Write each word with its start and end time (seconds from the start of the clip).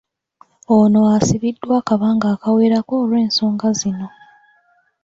Ono 0.77 0.99
asibiddwa 1.15 1.73
akabanga 1.81 2.25
akawerako 2.35 2.93
olwensonga 3.03 3.67
zino. 3.79 4.07